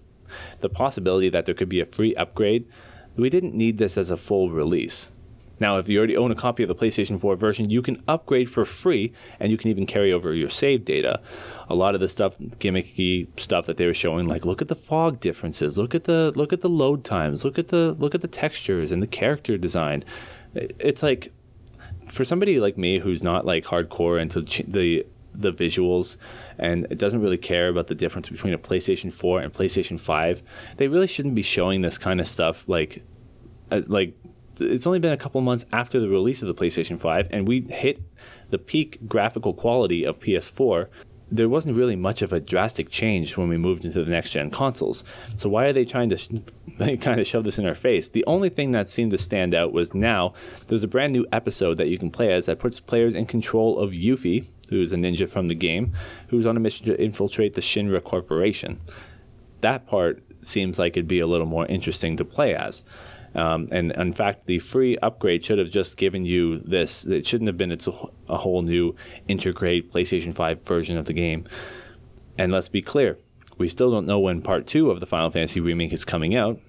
the 0.62 0.70
possibility 0.70 1.30
that 1.30 1.46
there 1.46 1.56
could 1.56 1.70
be 1.70 1.82
a 1.82 1.86
free 1.86 2.16
upgrade. 2.16 2.68
We 3.16 3.30
didn't 3.30 3.54
need 3.54 3.78
this 3.78 3.98
as 3.98 4.10
a 4.10 4.18
full 4.18 4.50
release. 4.50 5.12
Now, 5.62 5.78
if 5.78 5.88
you 5.88 6.00
already 6.00 6.18
own 6.18 6.32
a 6.32 6.36
copy 6.36 6.64
of 6.64 6.70
the 6.70 6.76
PlayStation 6.76 7.22
4 7.22 7.36
version, 7.36 7.70
you 7.70 7.84
can 7.84 8.02
upgrade 8.08 8.50
for 8.50 8.66
free 8.66 9.14
and 9.40 9.52
you 9.52 9.60
can 9.60 9.70
even 9.70 9.86
carry 9.86 10.12
over 10.12 10.34
your 10.34 10.50
save 10.50 10.84
data. 10.86 11.22
A 11.70 11.76
lot 11.76 11.94
of 11.94 12.02
the 12.02 12.08
stuff, 12.08 12.36
gimmicky 12.40 13.28
stuff 13.40 13.68
that 13.68 13.78
they 13.78 13.86
were 13.86 13.94
showing, 13.94 14.28
like 14.28 14.44
look 14.44 14.64
at 14.64 14.70
the 14.70 14.76
fog 14.76 15.20
differences, 15.20 15.78
look 15.78 15.94
at 15.94 16.06
the 16.06 16.34
look 16.36 16.52
at 16.52 16.62
the 16.62 16.70
load 16.70 17.04
times, 17.04 17.46
look 17.46 17.60
at 17.60 17.68
the 17.68 17.96
look 18.00 18.16
at 18.16 18.22
the 18.22 18.28
textures 18.28 18.92
and 18.92 19.04
the 19.04 19.08
character 19.08 19.56
design. 19.56 20.04
It's 20.56 21.04
like 21.04 21.32
for 22.10 22.26
somebody 22.26 22.60
like 22.60 22.76
me 22.76 22.98
who's 22.98 23.22
not 23.22 23.46
like 23.46 23.64
hardcore 23.64 24.20
into 24.20 24.42
the 24.42 25.06
the 25.34 25.54
visuals 25.54 26.18
and 26.58 26.88
it 26.90 26.98
doesn't 26.98 27.22
really 27.22 27.38
care 27.38 27.70
about 27.70 27.86
the 27.86 27.96
difference 27.96 28.30
between 28.30 28.54
a 28.54 28.58
PlayStation 28.58 29.14
4 29.14 29.42
and 29.42 29.54
PlayStation 29.54 30.00
5, 30.00 30.42
they 30.78 30.88
really 30.88 31.08
shouldn't 31.08 31.36
be 31.36 31.44
showing 31.44 31.82
this 31.82 32.00
kind 32.00 32.20
of 32.20 32.28
stuff 32.28 32.68
like 32.68 33.04
as 33.72 33.90
like 33.90 34.14
it's 34.62 34.88
only 34.88 35.00
been 35.00 35.14
a 35.14 35.18
couple 35.18 35.42
months 35.42 35.66
after 35.72 36.00
the 36.00 36.10
release 36.10 36.42
of 36.42 36.48
the 36.48 36.54
PlayStation 36.54 37.00
5 37.00 37.28
and 37.32 37.48
we 37.48 37.62
hit 37.62 38.02
the 38.50 38.58
peak 38.58 39.00
graphical 39.08 39.54
quality 39.54 40.04
of 40.04 40.20
PS4 40.20 40.88
there 41.32 41.48
wasn't 41.48 41.78
really 41.78 41.96
much 41.96 42.22
of 42.22 42.34
a 42.34 42.42
drastic 42.42 42.90
change 42.90 43.38
when 43.38 43.48
we 43.48 43.58
moved 43.58 43.86
into 43.86 44.04
the 44.04 44.12
next 44.12 44.32
gen 44.32 44.52
consoles. 44.52 45.04
So 45.38 45.48
why 45.48 45.66
are 45.66 45.74
they 45.74 45.86
trying 45.86 46.10
to 46.10 46.18
sh- 46.18 46.30
kind 47.02 47.20
of 47.22 47.26
shove 47.26 47.46
this 47.46 47.58
in 47.58 47.66
our 47.66 47.74
face? 47.74 48.10
The 48.10 48.26
only 48.28 48.50
thing 48.50 48.72
that 48.72 48.90
seemed 48.90 49.12
to 49.12 49.18
stand 49.18 49.56
out 49.56 49.72
was 49.72 49.94
now 49.94 50.34
there's 50.68 50.84
a 50.84 50.90
brand 50.90 51.14
new 51.14 51.26
episode 51.32 51.78
that 51.78 51.88
you 51.88 51.98
can 51.98 52.12
play 52.12 52.34
as 52.34 52.48
that 52.48 52.60
puts 52.60 52.82
players 52.82 53.16
in 53.16 53.26
control 53.26 53.80
of 53.80 53.92
Yuffie, 53.92 54.48
who's 54.70 54.92
a 54.92 54.98
ninja 54.98 55.28
from 55.28 55.48
the 55.48 55.56
game, 55.56 55.94
who's 56.28 56.46
on 56.46 56.58
a 56.58 56.60
mission 56.60 56.86
to 56.88 57.02
infiltrate 57.02 57.54
the 57.54 57.62
Shinra 57.62 58.04
Corporation. 58.04 58.82
That 59.62 59.88
part 59.88 60.22
seems 60.42 60.80
like 60.80 60.98
it'd 60.98 61.08
be 61.08 61.20
a 61.20 61.28
little 61.28 61.48
more 61.48 61.66
interesting 61.68 62.18
to 62.18 62.26
play 62.26 62.56
as. 62.56 62.84
Um, 63.34 63.70
and 63.72 63.92
in 63.92 64.12
fact, 64.12 64.46
the 64.46 64.60
free 64.60 64.98
upgrade 64.98 65.46
should 65.46 65.58
have 65.58 65.70
just 65.70 65.98
given 65.98 66.26
you 66.26 66.60
this. 66.60 67.06
It 67.06 67.26
shouldn't 67.26 67.48
have 67.48 67.58
been 67.58 67.72
it's 67.72 67.88
a, 67.88 67.94
a 68.28 68.38
whole 68.38 68.62
new 68.62 68.96
Intergrade 69.30 69.92
PlayStation 69.92 70.36
5 70.36 70.66
version 70.66 70.98
of 70.98 71.06
the 71.06 71.14
game. 71.14 71.46
And 72.38 72.52
let's 72.52 72.68
be 72.68 72.82
clear, 72.82 73.18
we 73.58 73.68
still 73.68 73.92
don't 73.92 74.08
know 74.08 74.20
when 74.20 74.42
part 74.42 74.68
two 74.68 74.92
of 74.92 75.00
the 75.00 75.06
Final 75.06 75.30
Fantasy 75.30 75.60
remake 75.60 75.94
is 75.94 76.04
coming 76.04 76.36
out. 76.36 76.60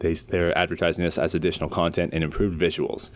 They, 0.00 0.14
they're 0.14 0.56
advertising 0.56 1.04
this 1.04 1.18
as 1.18 1.34
additional 1.34 1.70
content 1.70 2.12
and 2.12 2.22
improved 2.22 2.60
visuals 2.60 3.10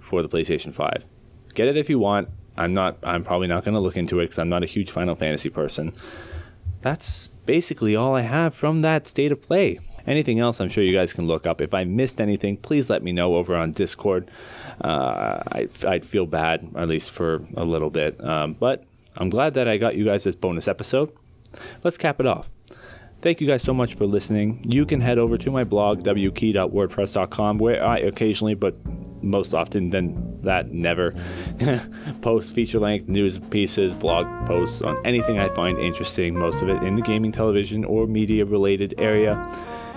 for 0.00 0.22
the 0.22 0.28
PlayStation 0.28 0.72
5. 0.74 1.06
Get 1.54 1.68
it 1.68 1.76
if 1.76 1.88
you 1.88 1.98
want. 1.98 2.28
I'm 2.58 2.74
not. 2.74 2.98
I'm 3.02 3.22
probably 3.22 3.48
not 3.48 3.64
going 3.64 3.74
to 3.74 3.80
look 3.80 3.96
into 3.96 4.20
it 4.20 4.24
because 4.24 4.38
I'm 4.38 4.48
not 4.48 4.62
a 4.62 4.66
huge 4.66 4.90
Final 4.90 5.14
Fantasy 5.14 5.50
person. 5.50 5.92
That's 6.80 7.28
basically 7.44 7.96
all 7.96 8.14
I 8.14 8.22
have 8.22 8.54
from 8.54 8.80
that 8.80 9.06
state 9.06 9.32
of 9.32 9.42
play. 9.42 9.78
Anything 10.06 10.38
else, 10.38 10.60
I'm 10.60 10.68
sure 10.68 10.84
you 10.84 10.94
guys 10.94 11.12
can 11.12 11.26
look 11.26 11.46
up. 11.46 11.60
If 11.60 11.74
I 11.74 11.84
missed 11.84 12.20
anything, 12.20 12.56
please 12.56 12.88
let 12.88 13.02
me 13.02 13.12
know 13.12 13.36
over 13.36 13.56
on 13.56 13.72
Discord. 13.72 14.30
Uh, 14.80 15.42
I, 15.50 15.68
would 15.84 16.04
feel 16.04 16.26
bad, 16.26 16.68
at 16.76 16.88
least 16.88 17.10
for 17.10 17.42
a 17.56 17.64
little 17.64 17.90
bit. 17.90 18.22
Um, 18.22 18.54
but 18.54 18.84
I'm 19.16 19.30
glad 19.30 19.54
that 19.54 19.66
I 19.66 19.78
got 19.78 19.96
you 19.96 20.04
guys 20.04 20.24
this 20.24 20.34
bonus 20.34 20.68
episode. 20.68 21.12
Let's 21.82 21.96
cap 21.96 22.20
it 22.20 22.26
off. 22.26 22.50
Thank 23.22 23.40
you 23.40 23.46
guys 23.46 23.62
so 23.62 23.72
much 23.72 23.94
for 23.94 24.06
listening. 24.06 24.62
You 24.68 24.84
can 24.84 25.00
head 25.00 25.18
over 25.18 25.38
to 25.38 25.50
my 25.50 25.64
blog, 25.64 26.02
wkee.wordpress.com, 26.04 27.58
where 27.58 27.84
I 27.84 27.98
occasionally, 27.98 28.54
but 28.54 28.76
most 29.22 29.54
often 29.54 29.90
than 29.90 30.42
that, 30.42 30.70
never 30.70 31.14
post 32.20 32.54
feature 32.54 32.78
length 32.78 33.08
news 33.08 33.38
pieces, 33.38 33.92
blog 33.94 34.26
posts 34.46 34.82
on 34.82 34.96
anything 35.04 35.38
I 35.38 35.48
find 35.48 35.78
interesting, 35.78 36.38
most 36.38 36.62
of 36.62 36.68
it 36.68 36.82
in 36.82 36.94
the 36.94 37.02
gaming, 37.02 37.32
television, 37.32 37.84
or 37.84 38.06
media 38.06 38.44
related 38.44 38.94
area. 38.98 39.34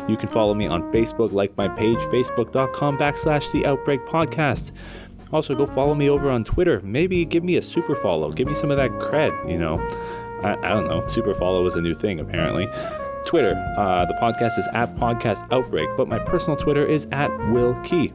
You 0.09 0.17
can 0.17 0.27
follow 0.27 0.55
me 0.55 0.65
on 0.65 0.91
Facebook, 0.91 1.33
like 1.33 1.55
my 1.55 1.67
page, 1.67 1.99
facebook.com 1.99 2.97
backslash 2.97 3.51
the 3.51 3.67
Outbreak 3.67 4.01
Podcast. 4.07 4.71
Also, 5.31 5.53
go 5.53 5.67
follow 5.67 5.93
me 5.93 6.09
over 6.09 6.31
on 6.31 6.43
Twitter. 6.43 6.81
Maybe 6.81 7.23
give 7.25 7.43
me 7.43 7.57
a 7.57 7.61
super 7.61 7.95
follow. 7.95 8.31
Give 8.31 8.47
me 8.47 8.55
some 8.55 8.71
of 8.71 8.77
that 8.77 8.89
cred, 8.89 9.49
you 9.49 9.59
know. 9.59 9.77
I, 10.43 10.53
I 10.63 10.69
don't 10.69 10.87
know. 10.87 11.05
Super 11.05 11.35
follow 11.35 11.63
is 11.67 11.75
a 11.75 11.81
new 11.81 11.93
thing, 11.93 12.19
apparently. 12.19 12.67
Twitter, 13.23 13.53
uh, 13.77 14.05
the 14.05 14.15
podcast 14.15 14.57
is 14.57 14.67
at 14.73 14.95
Podcast 14.95 15.51
Outbreak, 15.51 15.89
but 15.95 16.07
my 16.07 16.17
personal 16.17 16.57
Twitter 16.57 16.85
is 16.85 17.07
at 17.11 17.29
Will 17.51 17.75
Kee. 17.83 18.11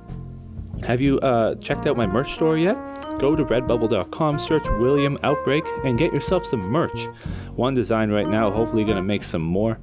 Have 0.84 1.00
you 1.00 1.20
uh, 1.20 1.54
checked 1.56 1.86
out 1.86 1.96
my 1.96 2.06
merch 2.06 2.32
store 2.32 2.58
yet? 2.58 2.76
Go 3.20 3.36
to 3.36 3.44
redbubble.com, 3.44 4.38
search 4.40 4.68
William 4.80 5.16
Outbreak, 5.22 5.64
and 5.84 5.96
get 5.96 6.12
yourself 6.12 6.44
some 6.44 6.60
merch. 6.60 7.06
One 7.54 7.74
design 7.76 8.10
right 8.10 8.28
now, 8.28 8.50
hopefully, 8.50 8.84
to 8.96 9.02
make 9.02 9.22
some 9.22 9.42
more. 9.42 9.78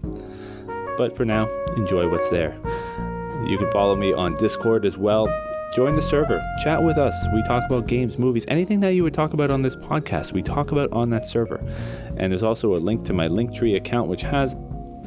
But 0.98 1.16
for 1.16 1.26
now, 1.26 1.48
enjoy 1.76 2.10
what's 2.10 2.30
there. 2.30 2.58
You 3.46 3.58
can 3.58 3.72
follow 3.72 3.96
me 3.96 4.14
on 4.14 4.36
Discord 4.36 4.86
as 4.86 4.98
well. 4.98 5.28
Join 5.74 5.96
the 5.96 6.02
server, 6.02 6.44
chat 6.62 6.84
with 6.84 6.98
us. 6.98 7.16
We 7.34 7.42
talk 7.44 7.64
about 7.66 7.88
games, 7.88 8.20
movies, 8.20 8.46
anything 8.50 8.82
that 8.82 8.94
you 8.94 9.04
would 9.04 9.14
talk 9.14 9.32
about 9.34 9.50
on 9.52 9.62
this 9.62 9.76
podcast, 9.78 10.34
we 10.34 10.42
talk 10.42 10.74
about 10.74 10.92
on 10.92 11.10
that 11.12 11.26
server. 11.26 11.64
And 12.18 12.32
there's 12.32 12.44
also 12.44 12.76
a 12.76 12.78
link 12.78 13.06
to 13.06 13.14
my 13.14 13.30
Linktree 13.30 13.78
account, 13.78 14.10
which 14.10 14.22
has 14.22 14.56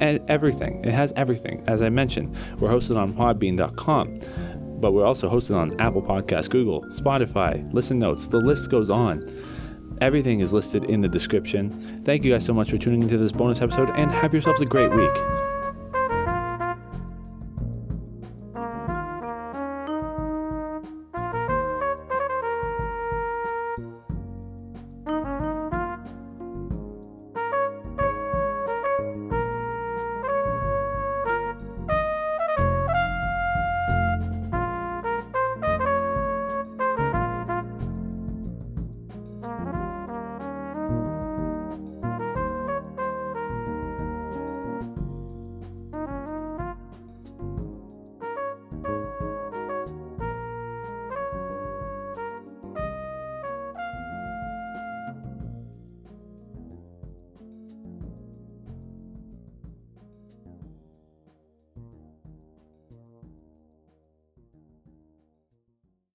everything. 0.01 0.83
It 0.83 0.93
has 0.93 1.13
everything. 1.17 1.63
As 1.67 1.83
I 1.83 1.91
mentioned, 1.91 2.35
we're 2.59 2.71
hosted 2.71 2.97
on 2.97 3.13
podbean.com, 3.13 4.15
but 4.81 4.93
we're 4.93 5.05
also 5.05 5.29
hosted 5.29 5.55
on 5.55 5.79
Apple 5.79 6.03
Podcasts, 6.03 6.49
Google, 6.49 6.83
Spotify, 6.85 7.71
Listen 7.75 7.99
Notes. 7.99 8.27
The 8.29 8.39
list 8.41 8.71
goes 8.71 8.89
on. 8.89 9.23
Everything 10.01 10.41
is 10.41 10.55
listed 10.55 10.85
in 10.85 11.03
the 11.03 11.09
description. 11.09 11.71
Thank 12.05 12.25
you 12.25 12.33
guys 12.33 12.45
so 12.45 12.55
much 12.55 12.71
for 12.71 12.79
tuning 12.79 13.03
into 13.03 13.19
this 13.19 13.33
bonus 13.33 13.61
episode 13.61 13.91
and 13.91 14.11
have 14.11 14.33
yourselves 14.33 14.63
a 14.63 14.67
great 14.67 14.93
week. 14.93 15.54